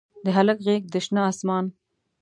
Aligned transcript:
د 0.25 0.27
هلک 0.37 0.57
غیږ 0.65 0.83
د 0.93 0.95
شنه 1.05 1.21
اسمان 1.31 1.65